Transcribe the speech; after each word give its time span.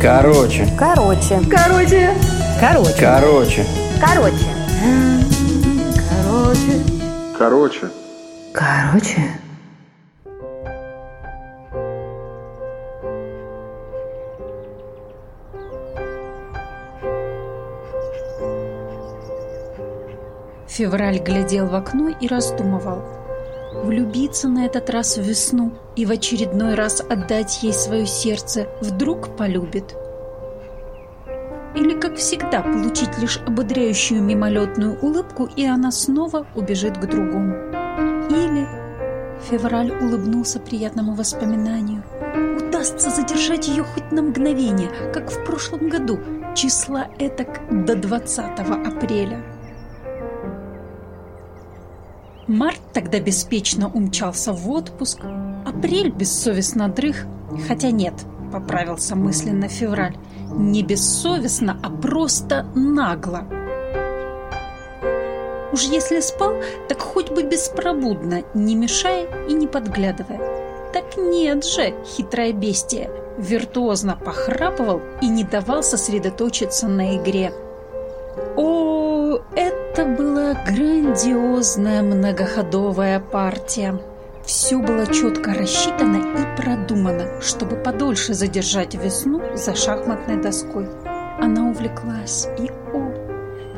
Короче. 0.00 0.68
Короче. 0.78 1.40
Короче. 1.50 2.10
Короче. 2.60 2.96
Короче. 3.00 3.66
Короче. 4.00 4.44
Короче. 6.08 6.82
Короче. 7.38 7.90
Короче. 8.52 9.40
Февраль 20.68 21.18
глядел 21.18 21.68
в 21.68 21.74
окно 21.76 22.08
и 22.08 22.26
раздумывал. 22.26 23.23
Влюбиться 23.82 24.48
на 24.48 24.66
этот 24.66 24.88
раз 24.90 25.18
в 25.18 25.22
весну 25.22 25.72
и 25.96 26.06
в 26.06 26.10
очередной 26.10 26.74
раз 26.74 27.00
отдать 27.00 27.62
ей 27.62 27.72
свое 27.72 28.06
сердце 28.06 28.68
вдруг 28.80 29.36
полюбит. 29.36 29.96
Или, 31.74 31.98
как 31.98 32.16
всегда, 32.16 32.62
получить 32.62 33.18
лишь 33.18 33.38
ободряющую 33.38 34.22
мимолетную 34.22 34.98
улыбку, 35.00 35.48
и 35.56 35.66
она 35.66 35.90
снова 35.90 36.46
убежит 36.54 36.98
к 36.98 37.06
другому. 37.06 37.54
Или... 38.30 38.66
Февраль 39.50 39.90
улыбнулся 39.90 40.58
приятному 40.58 41.14
воспоминанию. 41.14 42.02
Удастся 42.56 43.10
задержать 43.10 43.68
ее 43.68 43.82
хоть 43.82 44.10
на 44.10 44.22
мгновение, 44.22 44.88
как 45.12 45.30
в 45.30 45.44
прошлом 45.44 45.88
году, 45.88 46.18
числа 46.54 47.08
этак 47.18 47.60
до 47.84 47.94
20 47.94 48.38
апреля. 48.86 49.42
Март 52.46 52.80
тогда 52.92 53.20
беспечно 53.20 53.88
умчался 53.88 54.52
в 54.52 54.70
отпуск, 54.70 55.20
апрель 55.64 56.10
бессовестно 56.10 56.88
дрых, 56.88 57.24
хотя 57.66 57.90
нет, 57.90 58.14
поправился 58.52 59.16
мысленно 59.16 59.68
февраль, 59.68 60.16
не 60.50 60.82
бессовестно, 60.82 61.78
а 61.82 61.88
просто 61.88 62.66
нагло. 62.74 63.44
Уж 65.72 65.84
если 65.84 66.20
спал, 66.20 66.52
так 66.88 67.00
хоть 67.00 67.30
бы 67.30 67.42
беспробудно, 67.42 68.42
не 68.52 68.74
мешая 68.74 69.26
и 69.48 69.54
не 69.54 69.66
подглядывая. 69.66 70.38
Так 70.92 71.16
нет 71.16 71.64
же, 71.64 71.94
хитрое 72.04 72.52
бестие, 72.52 73.10
виртуозно 73.38 74.16
похрапывал 74.22 75.00
и 75.20 75.28
не 75.28 75.44
давал 75.44 75.82
сосредоточиться 75.82 76.88
на 76.88 77.16
игре. 77.16 77.52
О, 78.56 78.93
грандиозная 81.14 82.02
многоходовая 82.02 83.20
партия. 83.20 84.00
Все 84.44 84.78
было 84.80 85.06
четко 85.06 85.54
рассчитано 85.54 86.16
и 86.16 86.60
продумано, 86.60 87.40
чтобы 87.40 87.76
подольше 87.76 88.34
задержать 88.34 88.96
весну 88.96 89.40
за 89.54 89.76
шахматной 89.76 90.42
доской. 90.42 90.88
Она 91.40 91.70
увлеклась 91.70 92.48
и, 92.58 92.68
о, 92.92 93.14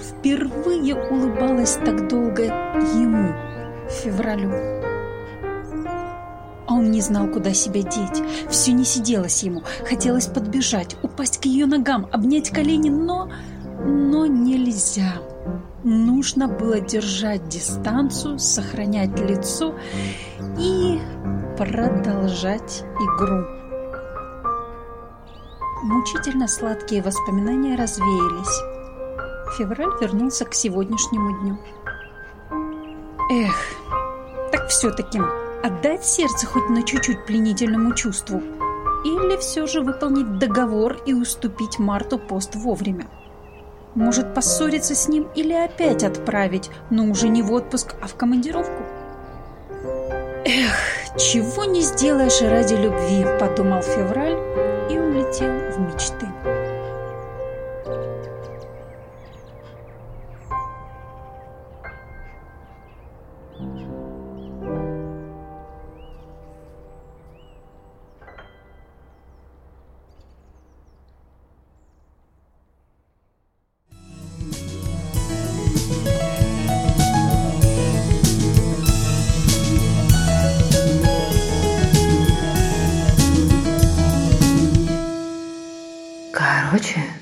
впервые 0.00 0.96
улыбалась 0.96 1.78
так 1.84 2.08
долго 2.08 2.42
ему, 2.42 3.32
февралю. 3.88 4.50
А 6.66 6.74
он 6.74 6.90
не 6.90 7.00
знал, 7.00 7.28
куда 7.28 7.54
себя 7.54 7.82
деть. 7.82 8.24
Все 8.48 8.72
не 8.72 8.84
сиделось 8.84 9.44
ему. 9.44 9.62
Хотелось 9.88 10.26
подбежать, 10.26 10.96
упасть 11.02 11.40
к 11.40 11.44
ее 11.44 11.66
ногам, 11.66 12.08
обнять 12.10 12.50
колени, 12.50 12.90
но... 12.90 13.30
Но 13.84 14.26
нельзя. 14.26 15.22
Нужно 15.82 16.46
было 16.46 16.78
держать 16.78 17.48
дистанцию, 17.48 18.38
сохранять 18.38 19.18
лицо 19.18 19.74
и 20.58 21.00
продолжать 21.56 22.84
игру. 23.00 23.46
Мучительно 25.82 26.48
сладкие 26.48 27.02
воспоминания 27.02 27.76
развеялись. 27.76 29.56
Февраль 29.56 29.92
вернулся 30.02 30.44
к 30.44 30.52
сегодняшнему 30.52 31.40
дню. 31.40 31.58
Эх, 33.32 33.54
так 34.52 34.68
все-таки 34.68 35.18
отдать 35.62 36.04
сердце 36.04 36.46
хоть 36.46 36.68
на 36.68 36.82
чуть-чуть 36.82 37.24
пленительному 37.24 37.94
чувству 37.94 38.42
или 39.04 39.38
все 39.38 39.66
же 39.66 39.80
выполнить 39.80 40.38
договор 40.38 40.98
и 41.06 41.14
уступить 41.14 41.78
Марту 41.78 42.18
пост 42.18 42.54
вовремя. 42.54 43.06
Может 43.94 44.34
поссориться 44.34 44.94
с 44.94 45.08
ним 45.08 45.28
или 45.34 45.52
опять 45.52 46.04
отправить, 46.04 46.70
но 46.90 47.04
уже 47.04 47.28
не 47.28 47.42
в 47.42 47.52
отпуск, 47.52 47.94
а 48.00 48.06
в 48.06 48.14
командировку? 48.14 48.82
Эх, 50.44 50.76
чего 51.18 51.64
не 51.64 51.80
сделаешь 51.80 52.40
ради 52.40 52.74
любви, 52.74 53.26
подумал 53.40 53.82
Февраль 53.82 54.38
и 54.90 54.98
улетел 54.98 55.50
в 55.72 55.80
мечты. 55.80 56.26
Короче. 86.40 87.19